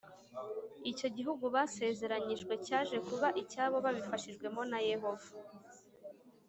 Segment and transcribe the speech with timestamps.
[0.91, 5.29] icyo gihugu basezeranyijwe cyaje kuba icyabo babifashijwemo na Yehova